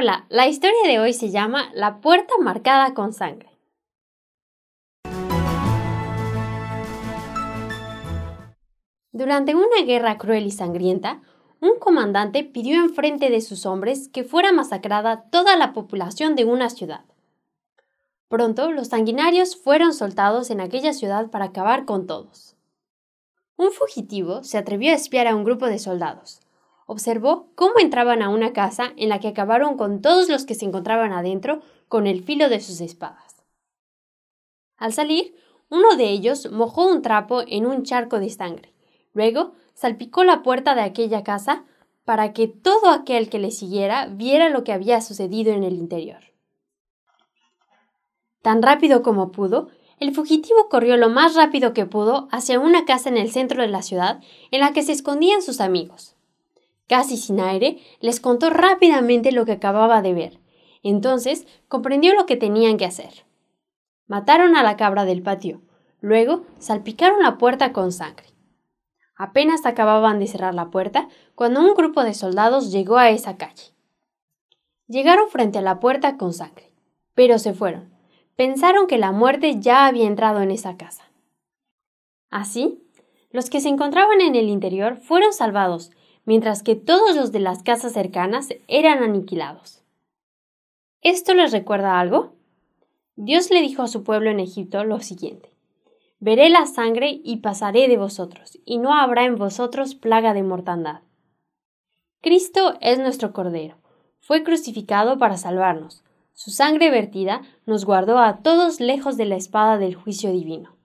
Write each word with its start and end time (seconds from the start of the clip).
Hola, 0.00 0.26
la 0.28 0.46
historia 0.46 0.86
de 0.86 1.00
hoy 1.00 1.12
se 1.12 1.30
llama 1.30 1.70
La 1.74 2.00
puerta 2.00 2.34
marcada 2.40 2.94
con 2.94 3.12
sangre. 3.12 3.50
Durante 9.10 9.56
una 9.56 9.82
guerra 9.84 10.16
cruel 10.16 10.46
y 10.46 10.52
sangrienta, 10.52 11.20
un 11.60 11.80
comandante 11.80 12.44
pidió 12.44 12.76
en 12.76 12.94
frente 12.94 13.28
de 13.28 13.40
sus 13.40 13.66
hombres 13.66 14.08
que 14.08 14.22
fuera 14.22 14.52
masacrada 14.52 15.24
toda 15.32 15.56
la 15.56 15.72
población 15.72 16.36
de 16.36 16.44
una 16.44 16.70
ciudad. 16.70 17.04
Pronto 18.28 18.70
los 18.70 18.86
sanguinarios 18.86 19.56
fueron 19.56 19.92
soltados 19.92 20.50
en 20.50 20.60
aquella 20.60 20.92
ciudad 20.92 21.28
para 21.28 21.46
acabar 21.46 21.86
con 21.86 22.06
todos. 22.06 22.54
Un 23.56 23.72
fugitivo 23.72 24.44
se 24.44 24.58
atrevió 24.58 24.92
a 24.92 24.94
espiar 24.94 25.26
a 25.26 25.34
un 25.34 25.42
grupo 25.42 25.66
de 25.66 25.80
soldados. 25.80 26.40
Observó 26.90 27.50
cómo 27.54 27.74
entraban 27.80 28.22
a 28.22 28.30
una 28.30 28.54
casa 28.54 28.94
en 28.96 29.10
la 29.10 29.20
que 29.20 29.28
acabaron 29.28 29.76
con 29.76 30.00
todos 30.00 30.30
los 30.30 30.46
que 30.46 30.54
se 30.54 30.64
encontraban 30.64 31.12
adentro 31.12 31.60
con 31.86 32.06
el 32.06 32.22
filo 32.22 32.48
de 32.48 32.60
sus 32.60 32.80
espadas. 32.80 33.44
Al 34.78 34.94
salir, 34.94 35.36
uno 35.68 35.96
de 35.98 36.08
ellos 36.08 36.50
mojó 36.50 36.86
un 36.86 37.02
trapo 37.02 37.42
en 37.46 37.66
un 37.66 37.82
charco 37.82 38.20
de 38.20 38.30
sangre. 38.30 38.72
Luego 39.12 39.52
salpicó 39.74 40.24
la 40.24 40.42
puerta 40.42 40.74
de 40.74 40.80
aquella 40.80 41.22
casa 41.22 41.66
para 42.06 42.32
que 42.32 42.48
todo 42.48 42.88
aquel 42.88 43.28
que 43.28 43.38
le 43.38 43.50
siguiera 43.50 44.06
viera 44.06 44.48
lo 44.48 44.64
que 44.64 44.72
había 44.72 45.02
sucedido 45.02 45.52
en 45.52 45.64
el 45.64 45.74
interior. 45.74 46.32
Tan 48.40 48.62
rápido 48.62 49.02
como 49.02 49.30
pudo, 49.30 49.68
el 50.00 50.14
fugitivo 50.14 50.70
corrió 50.70 50.96
lo 50.96 51.10
más 51.10 51.34
rápido 51.34 51.74
que 51.74 51.84
pudo 51.84 52.28
hacia 52.32 52.58
una 52.58 52.86
casa 52.86 53.10
en 53.10 53.18
el 53.18 53.30
centro 53.30 53.60
de 53.60 53.68
la 53.68 53.82
ciudad 53.82 54.22
en 54.50 54.60
la 54.60 54.72
que 54.72 54.82
se 54.82 54.92
escondían 54.92 55.42
sus 55.42 55.60
amigos. 55.60 56.14
Casi 56.88 57.16
sin 57.16 57.40
aire, 57.40 57.78
les 58.00 58.20
contó 58.20 58.50
rápidamente 58.50 59.30
lo 59.30 59.44
que 59.44 59.52
acababa 59.52 60.02
de 60.02 60.14
ver. 60.14 60.40
Entonces 60.82 61.46
comprendió 61.68 62.14
lo 62.14 62.26
que 62.26 62.36
tenían 62.36 62.76
que 62.78 62.86
hacer. 62.86 63.26
Mataron 64.06 64.56
a 64.56 64.62
la 64.62 64.76
cabra 64.76 65.04
del 65.04 65.22
patio. 65.22 65.60
Luego 66.00 66.44
salpicaron 66.58 67.22
la 67.22 67.38
puerta 67.38 67.72
con 67.72 67.92
sangre. 67.92 68.26
Apenas 69.16 69.66
acababan 69.66 70.18
de 70.18 70.28
cerrar 70.28 70.54
la 70.54 70.70
puerta 70.70 71.08
cuando 71.34 71.60
un 71.60 71.74
grupo 71.74 72.04
de 72.04 72.14
soldados 72.14 72.72
llegó 72.72 72.96
a 72.96 73.10
esa 73.10 73.36
calle. 73.36 73.74
Llegaron 74.86 75.28
frente 75.28 75.58
a 75.58 75.62
la 75.62 75.80
puerta 75.80 76.16
con 76.16 76.32
sangre, 76.32 76.72
pero 77.14 77.38
se 77.38 77.52
fueron 77.52 77.98
pensaron 78.38 78.86
que 78.86 78.98
la 78.98 79.10
muerte 79.10 79.58
ya 79.58 79.86
había 79.86 80.06
entrado 80.06 80.42
en 80.42 80.52
esa 80.52 80.76
casa. 80.76 81.10
Así, 82.30 82.80
los 83.32 83.50
que 83.50 83.60
se 83.60 83.68
encontraban 83.68 84.20
en 84.20 84.36
el 84.36 84.48
interior 84.48 84.96
fueron 84.96 85.32
salvados, 85.32 85.90
mientras 86.28 86.62
que 86.62 86.76
todos 86.76 87.16
los 87.16 87.32
de 87.32 87.40
las 87.40 87.62
casas 87.62 87.94
cercanas 87.94 88.50
eran 88.66 89.02
aniquilados. 89.02 89.82
¿Esto 91.00 91.32
les 91.32 91.52
recuerda 91.52 91.98
algo? 91.98 92.34
Dios 93.16 93.50
le 93.50 93.62
dijo 93.62 93.80
a 93.80 93.88
su 93.88 94.04
pueblo 94.04 94.28
en 94.28 94.38
Egipto 94.38 94.84
lo 94.84 95.00
siguiente. 95.00 95.50
Veré 96.20 96.50
la 96.50 96.66
sangre 96.66 97.18
y 97.24 97.38
pasaré 97.38 97.88
de 97.88 97.96
vosotros, 97.96 98.58
y 98.66 98.76
no 98.76 98.94
habrá 98.94 99.24
en 99.24 99.36
vosotros 99.36 99.94
plaga 99.94 100.34
de 100.34 100.42
mortandad. 100.42 101.00
Cristo 102.20 102.74
es 102.82 102.98
nuestro 102.98 103.32
Cordero. 103.32 103.78
Fue 104.20 104.42
crucificado 104.42 105.18
para 105.18 105.38
salvarnos. 105.38 106.04
Su 106.34 106.50
sangre 106.50 106.90
vertida 106.90 107.40
nos 107.64 107.86
guardó 107.86 108.18
a 108.18 108.42
todos 108.42 108.80
lejos 108.80 109.16
de 109.16 109.24
la 109.24 109.36
espada 109.36 109.78
del 109.78 109.94
juicio 109.94 110.30
divino. 110.30 110.76